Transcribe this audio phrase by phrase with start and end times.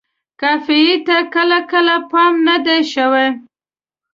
[0.41, 3.27] قافیې ته یې کله کله پام نه دی شوی.